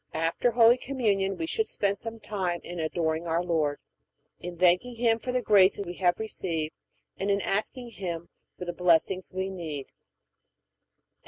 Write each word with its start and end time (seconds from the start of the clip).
After 0.15 0.49
Holy 0.49 0.77
Communion 0.77 1.37
we 1.37 1.45
should 1.45 1.67
spend 1.67 1.99
some 1.99 2.19
time 2.19 2.59
in 2.63 2.79
adoring 2.79 3.27
our 3.27 3.43
Lord, 3.43 3.79
in 4.39 4.57
thanking 4.57 4.95
Him 4.95 5.19
for 5.19 5.31
the 5.31 5.43
grace 5.43 5.77
we 5.85 5.93
have 5.97 6.17
received, 6.17 6.73
and 7.19 7.29
in 7.29 7.39
asking 7.39 7.91
Him 7.91 8.29
for 8.57 8.65
the 8.65 8.73
blessings 8.73 9.31
we 9.31 9.51
need. 9.51 9.91